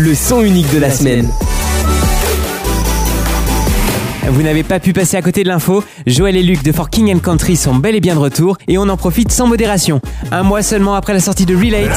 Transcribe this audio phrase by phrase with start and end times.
[0.00, 1.28] le son unique de la semaine.
[4.28, 7.14] Vous n'avez pas pu passer à côté de l'info, Joël et Luc de For King
[7.14, 10.00] and Country sont bel et bien de retour et on en profite sans modération.
[10.32, 11.90] Un mois seulement après la sortie de Relate,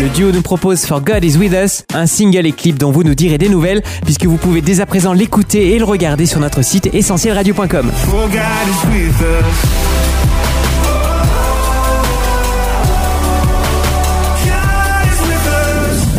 [0.00, 3.02] le duo nous propose For God Is With Us, un single et clip dont vous
[3.02, 6.38] nous direz des nouvelles puisque vous pouvez dès à présent l'écouter et le regarder sur
[6.38, 7.90] notre site essentielradio.com.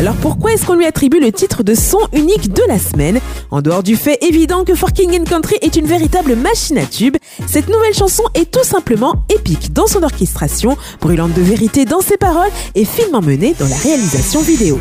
[0.00, 3.60] Alors pourquoi est-ce qu'on lui attribue le titre de son unique de la semaine En
[3.60, 7.68] dehors du fait évident que For King Country est une véritable machine à tube, cette
[7.68, 12.48] nouvelle chanson est tout simplement épique dans son orchestration, brûlante de vérité dans ses paroles
[12.74, 14.80] et finement menée dans la réalisation vidéo.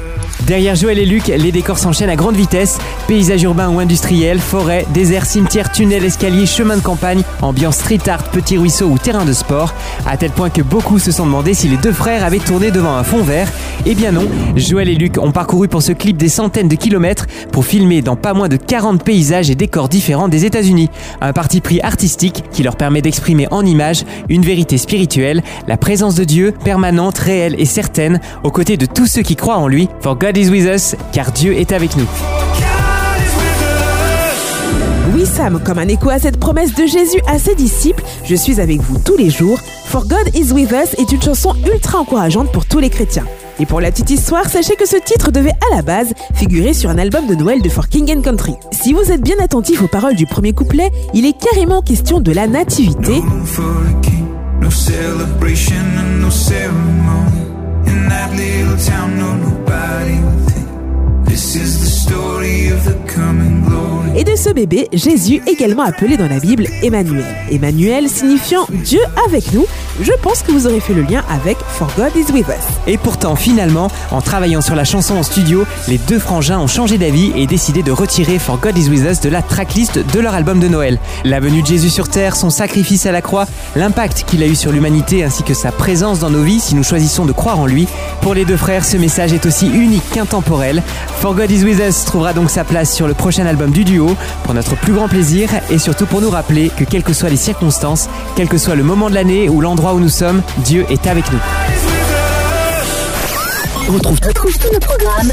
[0.49, 2.79] Derrière Joël et Luc, les décors s'enchaînent à grande vitesse.
[3.07, 8.23] Paysages urbains ou industriels, forêts, déserts, cimetières, tunnels, escaliers, chemins de campagne, ambiance street art,
[8.31, 9.75] petits ruisseaux ou terrain de sport.
[10.07, 12.95] À tel point que beaucoup se sont demandé si les deux frères avaient tourné devant
[12.95, 13.47] un fond vert.
[13.85, 17.27] Eh bien non, Joël et Luc ont parcouru pour ce clip des centaines de kilomètres
[17.51, 20.89] pour filmer dans pas moins de 40 paysages et décors différents des États-Unis.
[21.21, 26.15] Un parti pris artistique qui leur permet d'exprimer en images une vérité spirituelle, la présence
[26.15, 29.89] de Dieu permanente, réelle et certaine, aux côtés de tous ceux qui croient en lui.
[30.39, 32.05] Is with us, car Dieu est avec nous.
[35.13, 38.61] Oui Sam, comme un écho à cette promesse de Jésus à ses disciples, je suis
[38.61, 39.59] avec vous tous les jours.
[39.85, 43.25] For God is with us est une chanson ultra encourageante pour tous les chrétiens.
[43.59, 46.89] Et pour la petite histoire, sachez que ce titre devait à la base figurer sur
[46.89, 48.53] un album de Noël de For King and Country.
[48.71, 52.31] Si vous êtes bien attentif aux paroles du premier couplet, il est carrément question de
[52.31, 53.21] la nativité.
[54.61, 54.69] No
[64.15, 67.23] Et de ce bébé, Jésus, également appelé dans la Bible Emmanuel.
[67.51, 69.65] Emmanuel signifiant Dieu avec nous.
[70.01, 72.65] Je pense que vous aurez fait le lien avec For God is with us.
[72.87, 76.97] Et pourtant, finalement, en travaillant sur la chanson en studio, les deux frangins ont changé
[76.97, 80.33] d'avis et décidé de retirer For God is with us de la tracklist de leur
[80.33, 80.99] album de Noël.
[81.23, 84.55] La venue de Jésus sur Terre, son sacrifice à la croix, l'impact qu'il a eu
[84.55, 87.67] sur l'humanité ainsi que sa présence dans nos vies si nous choisissons de croire en
[87.67, 87.87] lui.
[88.21, 90.81] Pour les deux frères, ce message est aussi unique qu'intemporel.
[91.19, 94.15] For God is with us trouvera donc sa place sur le prochain album du duo
[94.43, 97.35] pour notre plus grand plaisir et surtout pour nous rappeler que quelles que soient les
[97.35, 101.07] circonstances, quel que soit le moment de l'année ou l'endroit où nous sommes, Dieu est
[101.07, 101.39] avec nous.
[103.89, 104.79] On retrouve, tous nos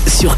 [0.09, 0.37] sur.